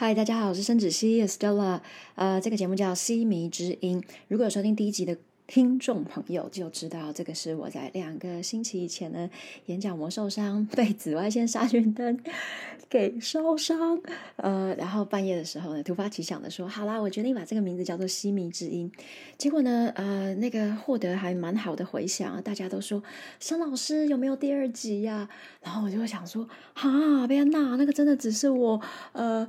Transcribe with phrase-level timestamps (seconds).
[0.00, 1.78] 嗨，大家好，我是申子熙 Stella。
[2.14, 4.00] 呃，这个节目叫《西迷之音》。
[4.28, 5.14] 如果有收听第一集的
[5.46, 9.28] 听众朋友就知道，这个是我在两个星期以前呢，
[9.66, 12.18] 眼角膜受伤，被紫外线杀菌灯
[12.88, 14.00] 给烧伤。
[14.36, 18.90] 呃，然后半夜的时候呢，突发奇想的说：“好啦，我决定把这个名字叫做《西迷之音》。”
[19.36, 23.02] 结果呢，呃，那个获得还蛮好的回响，大家都说
[23.38, 25.28] ：“申老师有没有第二集呀？”
[25.60, 28.80] 然后我就会想说：“哈，别娜，那个真的只是我，
[29.12, 29.46] 呃。”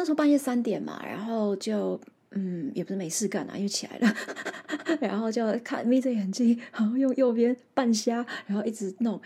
[0.00, 2.00] 那时候半夜三点嘛，然后就
[2.30, 4.16] 嗯，也不是没事干啊，又起来了，
[4.98, 9.20] 然后就看眯着眼睛，然后用右边半瞎，然后一直弄，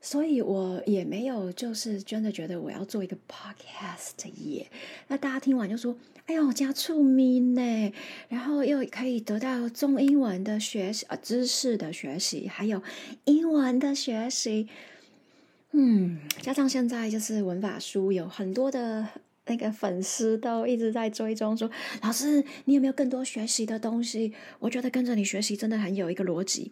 [0.00, 4.66] 所以我也没有就是真的觉得我要做一个 podcast 耶。
[5.06, 5.96] 那大家听完就说
[6.26, 7.92] ：“哎呦，加醋咪呢！”
[8.28, 12.82] 然后又可以得到中英文的学习啊，知识的学习，还有
[13.26, 14.66] 英文的学习。
[15.70, 19.06] 嗯，加上现在就是文法书有很多的。
[19.50, 21.68] 那个粉丝都一直在追踪，说
[22.02, 26.70] ：“老师，你有没有更多学习的东西？”我觉得跟着你学习真的很有一个逻辑，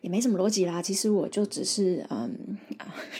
[0.00, 0.80] 也没什么逻辑啦。
[0.80, 2.56] 其实我就只是嗯，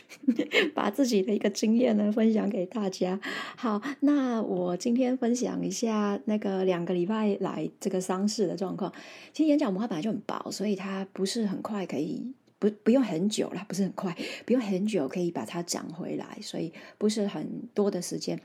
[0.75, 3.21] 把自己的一个经验呢分享给大家。
[3.57, 8.91] 好，那我今天分享一下那个两个礼拜来这个丧事的状况。
[9.35, 18.41] 其实眼角膜它本来就很薄，所以它不是很快可以不不用很久了，不是很快，不用很久可以把它讲回来，所以不是很多的时间。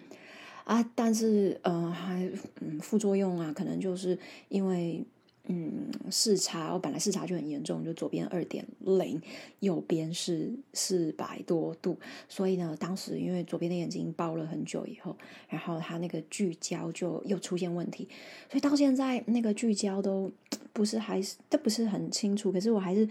[0.69, 2.29] 啊，但是呃，还
[2.61, 4.15] 嗯，副作用啊，可能就是
[4.49, 5.03] 因为
[5.47, 9.19] 嗯视差，我本来视差就很严重，就左边二点零，
[9.61, 11.97] 右边是四百多度，
[12.27, 18.07] 所以呢，当时因为左边的眼睛包了很久以后，然后它那个聚焦就又出现问题，
[18.47, 20.31] 所以到现在那个聚焦都
[20.71, 23.09] 不是还是都不是很清楚，可是我还是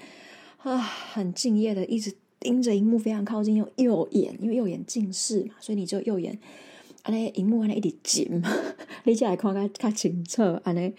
[0.58, 6.38] 啊很敬业的一直盯着荧幕非常靠近，用右眼，因为右眼近视嘛，所以你就右眼。
[7.04, 8.50] 安尼荧幕安尼一直紧嘛，
[9.04, 10.92] 你才会看较较清楚安尼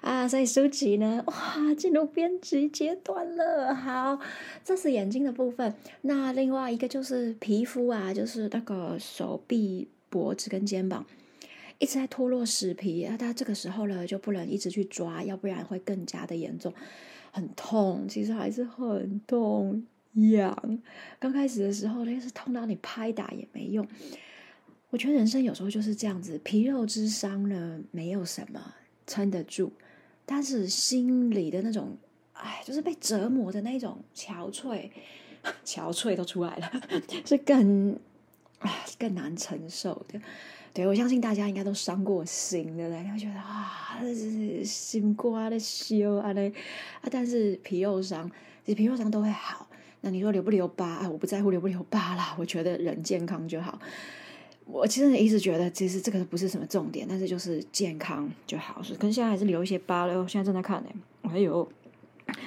[0.00, 3.74] 啊，所以书籍呢，哇，进入编辑阶段了。
[3.74, 4.20] 好，
[4.62, 5.74] 这是眼睛的部分。
[6.02, 11.04] 那另外一个就是皮肤啊，就是那个手臂、脖子跟肩膀
[11.78, 13.16] 一直在脱落死皮啊。
[13.18, 16.72] 它这个时候呢，就不能一直去抓，要不然会更加的严重，
[17.32, 18.06] 很痛。
[18.08, 19.84] 其实还是很痛，
[20.14, 20.78] 痒。
[21.18, 23.84] 刚开始的时候呢，是痛到你拍打也没用。
[24.90, 28.74] 我觉得人生有时候就是这样子，皮肉之伤呢，没有什么
[29.06, 29.70] 撑得住，
[30.24, 31.96] 但是心里的那种，
[32.32, 34.88] 哎，就是被折磨的那种憔悴，
[35.64, 36.72] 憔悴都出来了，
[37.26, 37.92] 是更
[38.60, 40.20] 啊更难承受的。
[40.72, 44.00] 对我相信大家应该都伤过心的，你会觉得啊，
[44.64, 46.52] 心瓜的修啊嘞
[47.00, 48.30] 啊，但是皮肉伤，
[48.64, 49.68] 其实皮肉伤都会好。
[50.00, 51.10] 那你说留不留疤啊？
[51.10, 53.78] 我不在乎留不留疤啦，我觉得人健康就好。
[54.70, 58.82] 我其实一直觉得，其实这个不是什么重点，但是就是健康就好。
[58.82, 60.28] 是，跟现在还是留一些疤了。
[60.28, 60.90] 现在正在看呢，
[61.22, 61.66] 还有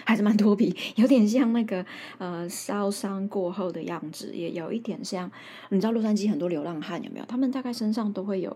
[0.06, 1.84] 还是蛮脱皮，有点像那个
[2.20, 5.30] 呃烧伤过后的样子，也有一点像。
[5.70, 7.26] 你知道洛杉矶很多流浪汉有没有？
[7.26, 8.56] 他们大概身上都会有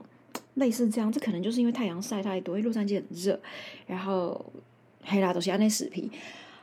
[0.54, 1.12] 类似这样。
[1.12, 3.40] 这可能就是因为太阳晒太多，因为洛杉矶很热，
[3.88, 4.46] 然后
[5.04, 6.12] 黑啦都是那死皮。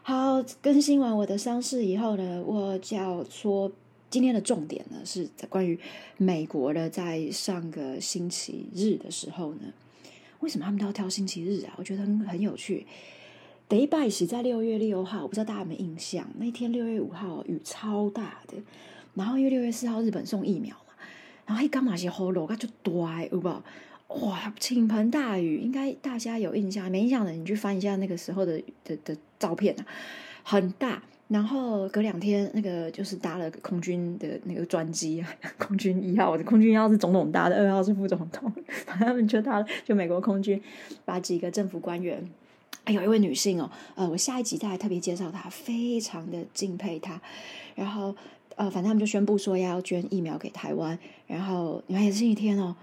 [0.03, 3.71] 好，更新完我的伤势以后呢，我就要说。
[4.13, 5.81] 今天的重点呢，是在关于
[6.19, 9.73] 美国的，在上个星期日的时候呢，
[10.41, 11.73] 为什么他们都要挑星期日啊？
[11.79, 12.87] 我觉得很有趣。
[13.71, 18.59] 第一拜是在六月六号，我不知道大家有没有印象，那天六月五号雨超大的，
[19.15, 20.93] 然后因为六月四号日本送疫苗嘛，
[21.47, 23.49] 然后一刚马些喉咙，它就大，有不？
[24.27, 29.87] 哇，倾盆大雨，应该大家有印象，没印象的你去翻一下那个时候的的的照片啊，
[30.43, 31.03] 很大。
[31.29, 35.25] 然后隔两天，那个就是搭了空军的那个专机，
[35.57, 38.53] 空军一号，空军一号是总统搭的，二号是副总统，
[38.85, 40.61] 他们就搭了，就美国空军
[41.07, 42.23] 把几个政府官员，
[42.89, 47.19] 有一位女性哦，呃，我下一集再特别介绍她，非常的敬佩她。
[47.75, 48.15] 然后
[48.57, 52.77] 呃，反正他们就宣布说要捐疫苗给台湾，然后你看也是星期天哦，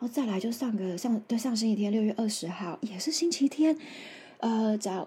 [0.00, 3.78] 后再来就上个上对上星期天六月二十号也是星期天，
[4.38, 5.06] 呃，早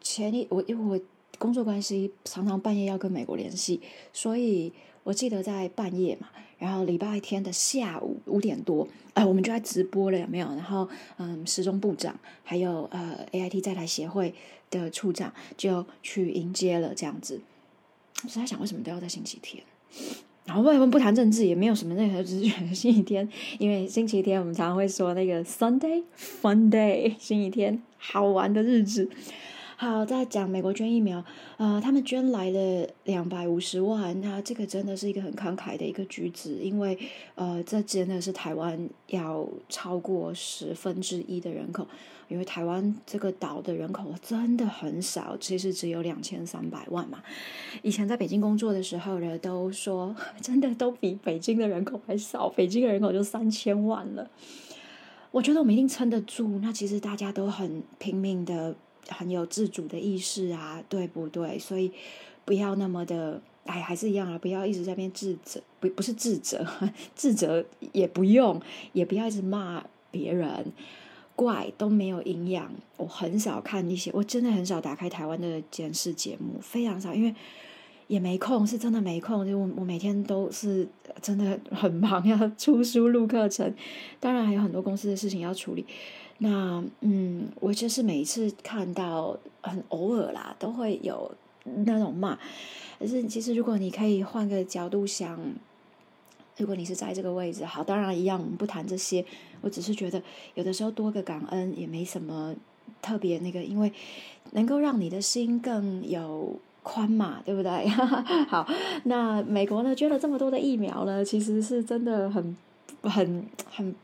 [0.00, 1.04] 前一我因为我。
[1.40, 3.80] 工作关系常常半夜要跟美国联系，
[4.12, 4.70] 所以
[5.02, 6.28] 我记得在半夜嘛，
[6.58, 10.46] 然后礼拜天的下午五点多，哎，我们就在直播了，有没有？
[10.48, 12.14] 然后，嗯，时钟部长
[12.44, 14.34] 还有呃 A I T 在台协会
[14.70, 17.40] 的处长就去迎接了，这样子。
[18.22, 19.64] 我在想，为什么都要在星期天？
[20.44, 23.26] 然后我们不谈政治，也没有什么任何，只是觉得星期天，
[23.58, 29.08] 因为星期天我们常常会说那个 Sunday Fun Day，星期天好玩的日子。
[29.80, 31.24] 好，再讲美国捐疫苗，
[31.56, 36.98] 呃，他们捐来了两百五十万，那这个真的是一个很慷慨的一个举止，因为
[37.34, 41.86] 呃，这真的是台湾要超过十分之一的人口，
[42.28, 47.22] 因为台湾这个岛的人口真的很少，其实只有两千三百万嘛。
[47.80, 54.30] 以前在北京工作的时候呢，都说 真的都比北京的人口还少，北京的人口就三千万了。
[55.30, 58.76] 我觉得我们一定撑得住，那其实大家都很拼命的。
[59.10, 61.58] 很有自主的意识啊，对不对？
[61.58, 61.92] 所以
[62.44, 66.66] 不要那么的，哎，还是一样啊，不要一直在边自责，不不是自责，
[67.14, 68.60] 自责也不用，
[68.92, 70.72] 也不要一直骂别人，
[71.36, 72.72] 怪都没有营养。
[72.96, 77.34] 我很少看一些，我真的很少打开台湾的监视节目，非常少，因为
[78.08, 79.46] 也没空，是真的没空。
[79.46, 80.88] 就我我每天都是
[81.22, 83.72] 真的很忙，要出书录课程，
[84.18, 85.84] 当然还有很多公司的事情要处理。
[86.42, 91.30] 那嗯，我就是每一次看到，很偶尔啦，都会有
[91.64, 92.38] 那种骂。
[92.98, 95.38] 可是其实，如果你可以换个角度想，
[96.56, 99.22] 如果你是在这个位置，好，当然一样，我们不谈这些。
[99.60, 100.22] 我只是觉得，
[100.54, 102.54] 有的时候多个感恩也没什么
[103.02, 103.92] 特别那个，因为
[104.52, 107.86] 能够让你的心更有宽嘛，对不对？
[108.48, 108.66] 好，
[109.04, 112.56] 那美国呢，捐了这么多的疫苗呢，其实是真的很
[113.02, 113.94] 很很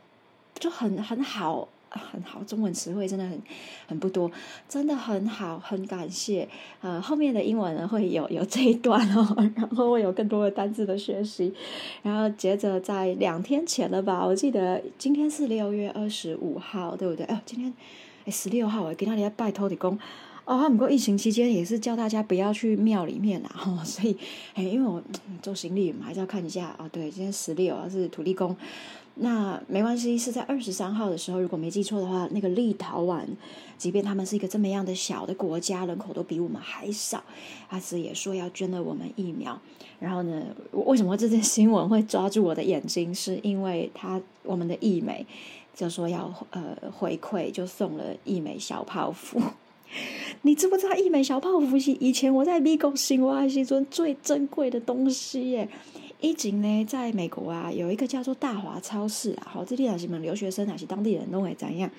[0.58, 1.66] 就很很好。
[1.90, 3.40] 很好，中文词汇真的很
[3.86, 4.30] 很不多，
[4.68, 6.48] 真的很好，很感谢。
[6.80, 11.52] 呃，后面的英文呢会有有这一段哦，然后会有更多的单字的学习。
[12.02, 17.24] 然后接着在两天前了吧，我记得今天是六月二十五号，对不对？
[17.26, 17.72] 哦，今天
[18.24, 19.98] 哎十六号，我给那里拜托的工。
[20.46, 24.16] 哦，不过疫情期间也是叫大家不要去庙里面啦， 哈，所以
[24.54, 25.02] 哎，因为我
[25.42, 26.88] 做行李嘛，还是要看一下啊。
[26.92, 28.56] 对，今天十六是土地公。
[29.18, 33.24] 那没关系，是在二十三号的时候，如果没记错的话，那个立陶宛，
[33.76, 37.24] 即便他们是一个这么样的小的国家，人口都比我们还少，
[37.68, 39.58] 阿慈也说要捐了我们疫苗。
[39.98, 43.12] 然后呢，为什么这件新闻会抓住我的眼睛？
[43.12, 45.26] 是因为他我们的义美
[45.74, 49.40] 就说要呃回馈，就送了疫美小泡芙。
[50.42, 55.68] 你知不知道疫美小泡芙是以前我在美国新华西村最珍贵的东西耶？
[56.20, 61.90] 以前呢，在美国啊，有一个叫做大华超市啊，好，这里也是们留学生还是当地人都会怎样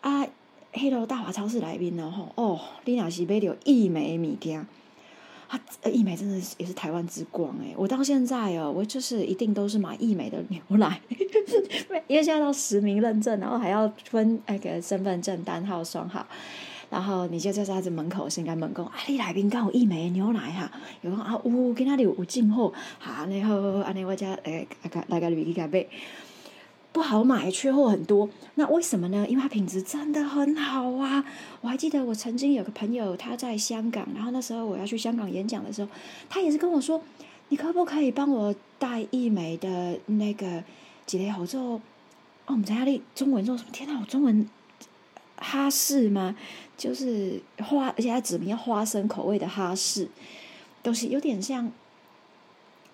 [0.00, 0.26] 啊？
[0.72, 4.66] 黑楼大华超市来宾呢，吼哦，你也是买到益美物件，
[5.48, 5.58] 啊，
[5.90, 11.00] 益美真的是也是台湾之光诶，我到现在哦，我就是一定都是买益美的牛奶，
[12.08, 16.26] 因为现在要实名认证，然后还要分那个身份证单号双号。
[16.88, 20.70] 然后你就在他子门口先跟门讲，啊，你来宾刚有一枚牛奶哈，
[21.02, 25.86] 有讲啊，呜跟他有有进货，好，然后安尼我家诶，来来个旅客买，
[26.92, 28.28] 不好买，缺货很多。
[28.54, 29.26] 那为什么呢？
[29.28, 31.24] 因为它品质真的很好啊！
[31.60, 35.88] 我还记得我曾经有个朋友他在香港，然后那时候我要去香港演讲的时候，
[36.28, 37.02] 他也是跟我说，
[37.48, 40.62] 你可不可以帮我带一枚的那个
[41.04, 41.60] 几类好做？
[41.60, 41.80] 哦，
[42.46, 43.02] 我们在那里？
[43.14, 43.70] 中文做什么？
[43.72, 44.48] 天哪，我中文。
[45.36, 46.34] 哈士吗？
[46.76, 50.08] 就是花，而且它指明花生口味的哈士，
[50.82, 51.72] 都是有点像，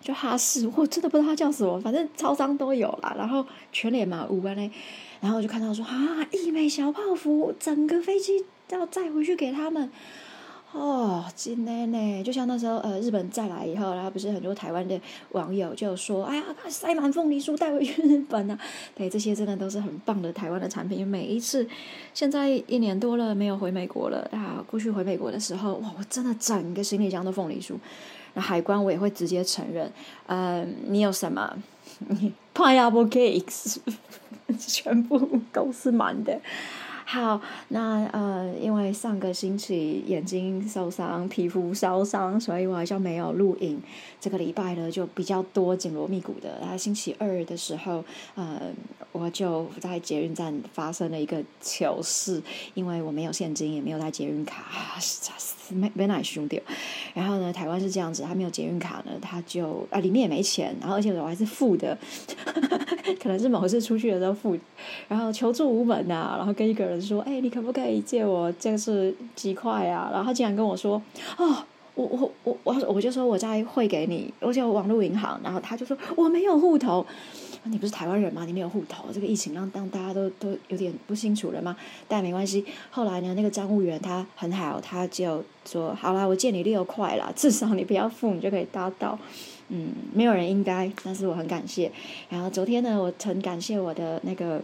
[0.01, 3.15] 就哈士，我真的不知道它叫什么，反正超商都有啦。
[3.19, 4.71] 然后全脸嘛五万嘞，
[5.21, 9.91] 然后我就看到说啊，一枚小泡芙，整个飞机要载回去给他们。
[10.73, 14.99] 哦，真的呢，就像那时候，呃，日本再来以后，然后不是很多台湾的
[15.33, 18.59] 网友就说：“哎呀，塞满凤梨酥带回去日本啊！”
[18.97, 21.07] 对，这些真的都是很棒的台湾的产品。
[21.07, 21.69] 每一次，
[22.15, 27.75] 现在一年多了没有回美国了啊，过去回美国的时候，哇，我真的整个行李箱都凤梨酥。
[28.33, 29.93] 那海关我也会直接承认，
[30.27, 31.55] 呃，你有什么？
[32.55, 33.77] Pineapple cakes，
[34.59, 36.41] 全部 都是满的。
[37.05, 43.81] 好，那呃，因为上个星期眼睛受伤、皮肤烧伤，所以我好像没有录影。
[44.21, 46.59] 这个礼拜呢，就比较多紧锣密鼓的。
[46.61, 48.03] 然后星期二的时候，
[48.35, 48.61] 呃，
[49.11, 52.41] 我就在捷运站发生了一个糗事，
[52.75, 54.65] 因为我没有现金，也没有带捷运卡，
[55.69, 56.63] 没没哪兄弟。
[57.13, 61.99] 然后呢，台湾是这样子，他没有捷运卡呢，他就啊里面也没钱，然后而且我还是负的，
[63.21, 64.57] 可能是某次出去的时候付，
[65.09, 67.03] 然后求助无门呐，然后跟一个人。
[67.03, 70.09] 说，哎，你可不可以借我这是几块啊？
[70.13, 71.03] 然后他竟然跟我说，
[71.37, 71.57] 哦，
[71.95, 75.41] 我我我我我就说我再汇给你，而且网络银行。
[75.43, 77.05] 然后他就说我没有户头，
[77.65, 78.45] 你不是台湾人吗？
[78.47, 81.77] 你没有户头，这个疫情让让大家都都有点不清楚了吗？
[82.07, 82.65] 但没关系。
[82.91, 89.19] 后来呢，那个账务员他很好，他就说，好啦，我借你六块啦，至少你不要付，你就可以搭到。
[89.73, 91.91] 嗯，没有人应该，但是我很感谢。
[92.29, 94.63] 然后昨天呢，我很感谢我的那个。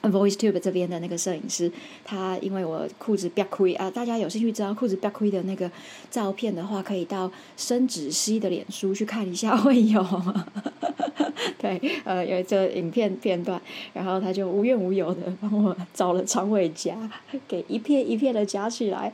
[0.00, 1.70] VoiceTube 这边的那个摄影师，
[2.04, 5.68] 他因为我裤子别亏啊，大家有兴趣知道裤子别亏的那个
[6.08, 10.06] 照片的话，可以到深子熙的脸书去看一下，会有。
[11.58, 13.60] 对，呃，有这影片片段，
[13.92, 16.96] 然后他就无怨无尤的帮我找了长尾夹，
[17.48, 19.12] 给一片一片的夹起来。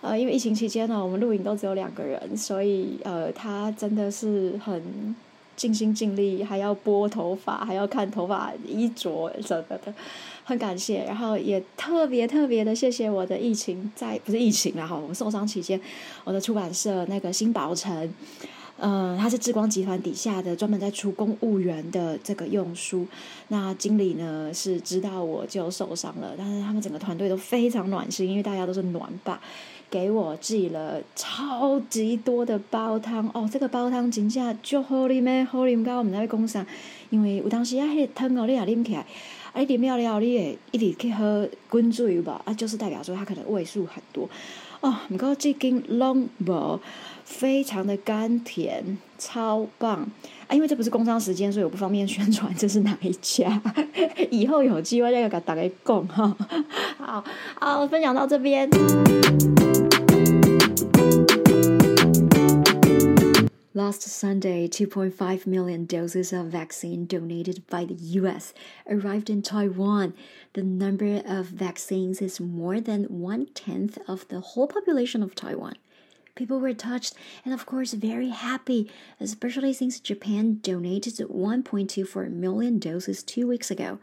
[0.00, 5.14] 呃，因为疫情期间呢，我们录影都只有两个人，所以呃，他真的是很。
[5.56, 9.94] 尽心尽力，还要拨头发，还要看头发衣着什么的，
[10.44, 11.02] 很感谢。
[11.04, 15.80] 然后也特别特别的谢谢我的疫情在不是疫情了哈，我们受伤期间，
[16.24, 18.14] 我的出版社那个新宝城，
[18.76, 23.06] 嗯，它是智光集团底下的，专门在出公务员的这个用书。
[23.48, 29.40] 那经理呢是知道我就受伤了，但是他们整个团队都非常暖心，因为大家都是暖爸。
[29.88, 36.66] 给我寄了超级多的煲汤哦，这个煲汤真正就好啉咩，好啉到我们在讲啥？
[37.10, 39.00] 因为有当时啊，迄个汤哦，你也啉起来，
[39.52, 42.40] 啊，你啉了了，你会一直去喝滚水吧？
[42.44, 44.28] 啊，就是代表说它可能味素很多
[44.80, 44.94] 哦。
[45.08, 46.80] 唔过这根 long 无，
[47.24, 50.08] 非常的甘甜，超棒
[50.48, 50.54] 啊！
[50.54, 53.62] 因为这不是工商时间，所以我不方便宣传这是哪一家。
[54.30, 56.36] 以后有机会再给大家讲哈。
[56.98, 57.24] 好，
[57.60, 58.68] 好，分享到这边。
[63.76, 68.54] Last Sunday, 2.5 million doses of vaccine donated by the US
[68.88, 70.14] arrived in Taiwan.
[70.54, 75.74] The number of vaccines is more than one tenth of the whole population of Taiwan.
[76.34, 78.90] People were touched and, of course, very happy,
[79.20, 83.98] especially since Japan donated 1.24 million doses two weeks ago.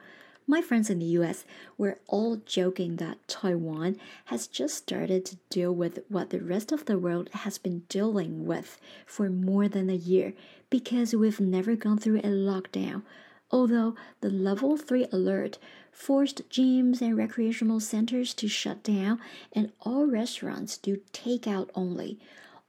[0.46, 1.46] My friends in the US
[1.78, 3.96] were all joking that Taiwan
[4.26, 8.46] has just started to deal with what the rest of the world has been dealing
[8.46, 10.34] with for more than a year
[10.70, 13.04] because we've never gone through a lockdown.
[13.52, 15.60] Although the level 3 alert
[15.94, 19.22] forced gyms and recreational centers to shut down
[19.54, 22.20] and all restaurants do takeout only,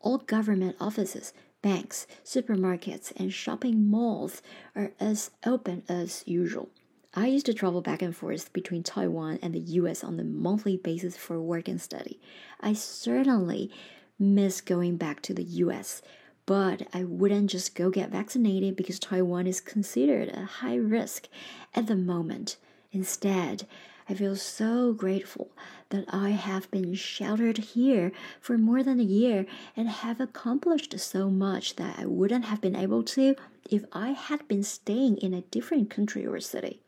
[0.00, 4.43] all government offices banks, supermarkets, and shopping malls
[4.76, 6.69] are as open as usual.
[7.16, 10.76] I used to travel back and forth between Taiwan and the US on a monthly
[10.76, 12.21] basis for work and study.
[12.61, 13.71] I certainly
[14.18, 16.02] miss going back to the US,
[16.44, 21.28] but I wouldn't just go get vaccinated because Taiwan is considered a high risk
[21.73, 22.56] at the moment.
[22.90, 23.68] Instead,
[24.09, 25.52] I feel so grateful
[25.90, 31.30] that I have been sheltered here for more than a year and have accomplished so
[31.30, 33.37] much that I wouldn't have been able to
[33.71, 36.80] if I had been staying in a different country or city.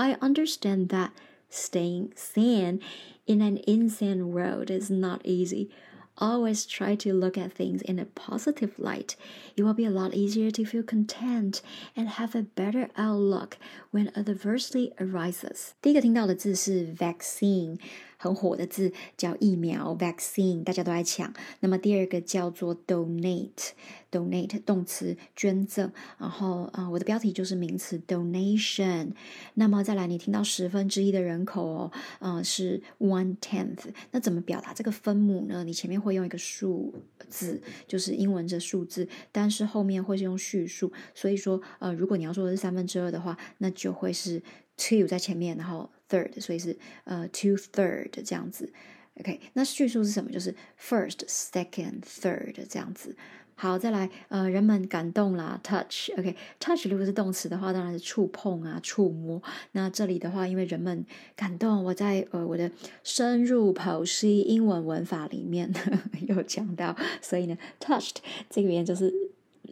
[0.00, 1.12] I understand that
[1.48, 2.80] staying sane
[3.26, 5.70] in an insane world is not easy.
[6.18, 9.16] Always try to look at things in a positive light.
[9.54, 11.60] It will be a lot easier to feel content
[11.94, 13.58] and have a better outlook
[13.90, 15.74] when adversity arises.
[15.82, 17.78] 第一个听到的字是 vaccine。
[18.21, 21.33] 很火的字叫疫苗 vaccine，大家都在抢。
[21.61, 25.91] 那么第二个叫做 donate，donate 动词捐赠。
[26.19, 29.13] 然后啊，我的标题就是名词 donation。
[29.55, 33.85] 那么再来，你听到十分之一的人口哦，嗯，是 one tenth。
[34.11, 35.63] 那怎么表达这个分母呢？
[35.63, 36.93] 你前面会用一个数
[37.27, 40.93] 字，就是英文这数字，但是后面会是用序数。
[41.15, 44.43] 所以说，呃，如果你要说的是三分之二的话，那就会是
[44.77, 45.89] two 在前面，然后。
[46.11, 48.73] third，所以是呃 two third 这样子。
[49.19, 50.31] OK，那叙述是什么？
[50.31, 53.15] 就是 first、second、third 这样子。
[53.55, 56.09] 好，再来，呃，人们感动啦，touch。
[56.17, 59.39] OK，touch 如果是动词的话，当然是触碰啊，触摸。
[59.73, 62.71] 那这里的话，因为人们感动，我在呃我的
[63.03, 65.71] 深入剖析英文文法里面
[66.27, 68.15] 有讲到，所以呢，touched
[68.49, 69.13] 这个语言就是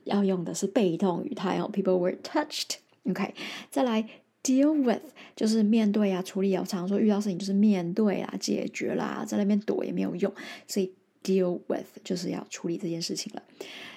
[0.04, 2.76] 要用的是被动语态哦，people were touched。
[3.06, 3.34] OK，
[3.72, 4.08] 再来。
[4.44, 5.02] Deal with
[5.36, 6.64] 就是面对啊，处理啊。
[6.68, 10.34] 常常说遇到事情就是面对啊，解决啦，在那边躲也没有用，
[10.68, 10.94] 所以
[11.24, 13.44] deal with 就是要处理这件事情了。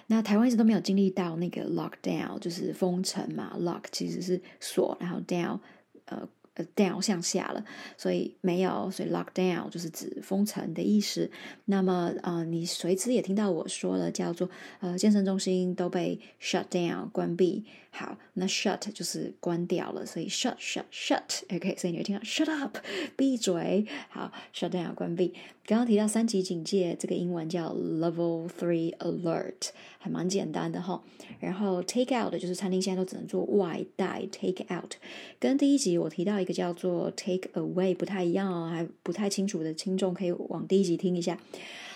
[0.08, 5.58] 那台湾一直都没有经历到那个 lockdown，就是封城嘛，lock 其实是锁，然后 down
[6.06, 6.28] 呃。
[6.54, 7.64] 呃，down 向下了，
[7.96, 11.30] 所以没有，所以 lock down 就是指封城的意思。
[11.64, 14.48] 那么，呃，你随之也听到我说了，叫做
[14.80, 17.64] 呃，健身中心都被 shut down 关闭。
[17.94, 22.78] 好，那 shut 就是关掉了，所以 shut shut shut，OK，所以你会听到 shut up，
[23.16, 23.86] 闭嘴。
[24.08, 25.34] 好，shut down 关闭。
[25.64, 31.00] 刚刚提到三级警戒，这个英文叫 level three alert，还蛮简单的哈。
[31.38, 34.94] 然后 take out 就是餐厅现在都只能做外带 take out，
[35.38, 41.38] 跟第一集我提到一个叫做 take away 不太一样哦，还不太清楚的听众可以往第一集听一下。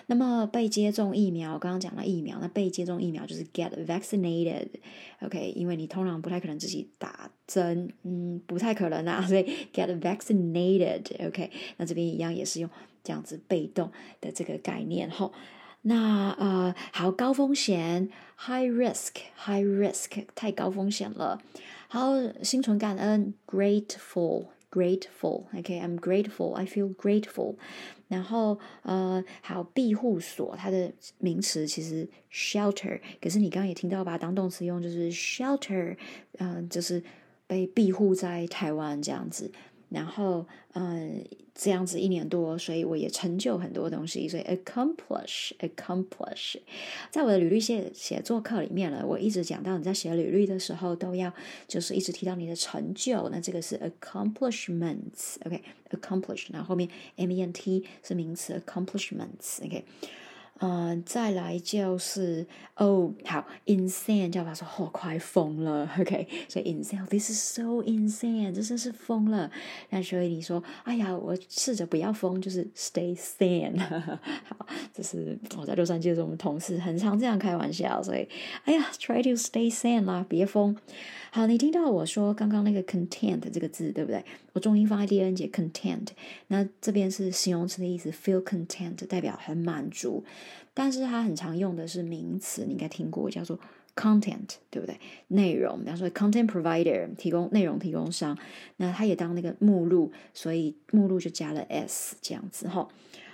[0.09, 9.43] 那么被接种疫苗，刚刚讲了疫苗，那被接种疫苗就是 get vaccinated，OK，因为你通常不太可能自己打针，嗯，不太可能啊，所以
[9.75, 12.71] get vaccinated，OK，那这边一样也是用
[13.07, 15.31] 这样子被动的这个概念哈。
[15.83, 21.41] 那呃，好高风险，high risk，high risk，太高风险了。
[21.87, 22.11] 好，
[22.43, 27.55] 心存感恩，grateful，grateful，OK，I'm grateful，I feel grateful。
[28.09, 35.97] 然后呃，好庇护所，它的名词其实 shelter，可是你刚刚也听到把它当动词用，就是 shelter，
[36.39, 37.01] 嗯，就是
[37.47, 39.53] 被庇护在台湾这样子。
[39.89, 41.25] 然后，嗯，
[41.55, 46.57] 这样子一年多，所以我也成就很多东西，所以 accomplish，accomplish，
[47.11, 51.33] 在我的履历写写作课里面了，我一直讲到你在写履历的时候都要
[51.69, 59.85] 就是一直提到你的成就，那这个是 accomplishments，OK，accomplish，然后后面 m e n t 是名词 accomplishments，OK。
[60.59, 62.47] 嗯，再来就是
[62.77, 69.51] 哦，好，insane，叫他说，哦，快疯了， OK，所以 insane，this is so insane，这真是疯了。
[69.91, 73.79] 那所以你说，哎呀，我试着不要疯，就是 stay sane。
[74.49, 78.27] 好，这是我在洛杉矶的时候，我们同事很常这样开玩笑，所以，
[78.65, 80.75] 哎呀，try to stay sane 啦，别疯。
[81.31, 84.25] 好，你听到我说刚刚那个 content 这个字，对不对？
[84.55, 86.07] 我重音放在第 n 节 content，
[86.47, 90.25] 那这边是形容词的意思，feel content 代表很满足，
[90.79, 93.59] 但是它很常用的是名词，你应该听过叫做
[93.95, 95.01] content，对不对？
[95.29, 98.37] 内容，比方说 content provider 提供内容提供商，
[98.77, 102.87] 那它也当那个目录，所以目录就加了 s 这样子哈。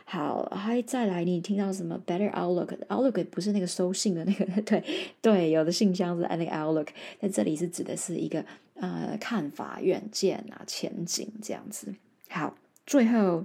[0.04, 4.84] 好，还再来，你听到什么？Better outlook，outlook 不是那个收信的那个，对
[5.20, 6.88] 对，有的信箱是那个 outlook，
[7.20, 8.44] 在这里是指的是一个
[8.74, 11.92] 呃看法、远见啊、前景这样子。
[12.28, 12.56] 好，
[12.86, 13.44] 最后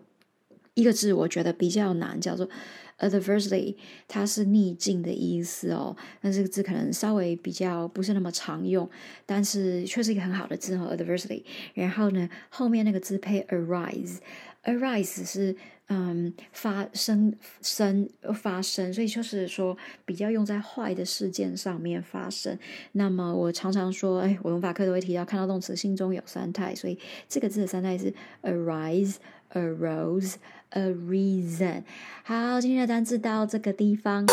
[0.76, 2.48] 一个字我觉得比较难，叫做
[3.00, 3.76] Adversely，
[4.08, 5.96] 它是逆境的意思哦。
[6.22, 8.90] 那这个字可能稍微比较不是那么常用，
[9.26, 11.44] 但是却是一个很好的字哦 adversely，。
[11.74, 15.56] 然后呢，后面那个字配 arise，arise 是。
[15.90, 22.60] 嗯，发生生发生，所以就是说比较用在坏的事件上面发生。
[22.92, 27.00] 那么我常常说，哎，我用法课都会提到，看到动词心中有三态，所以
[27.30, 28.14] 这个字的三态是
[28.44, 29.16] arise、
[29.54, 30.34] arose、
[30.72, 31.84] a reason。
[32.24, 34.26] 好，今天的单词到这个地方。